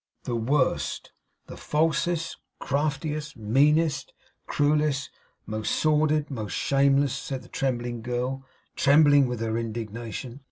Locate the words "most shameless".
6.31-7.13